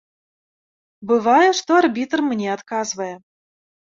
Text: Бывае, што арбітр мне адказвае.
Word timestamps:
Бывае, 1.11 1.49
што 1.59 1.71
арбітр 1.81 2.19
мне 2.31 2.47
адказвае. 2.57 3.11